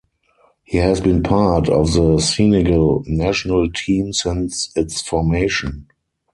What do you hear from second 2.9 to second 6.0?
national team since its formation.